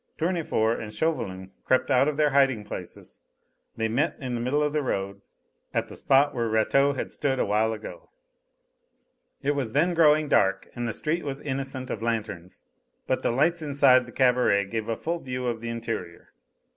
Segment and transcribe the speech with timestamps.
[0.17, 3.21] Tournefort and Chauvelin crept out of their hiding places.
[3.77, 5.21] They met in the middle of the road,
[5.75, 8.09] at the spot where Rateau had stood a while ago.
[9.43, 12.65] It was then growing dark and the street was innocent of lanterns,
[13.05, 16.33] but the lights inside the cabaret gave a full view of the interior.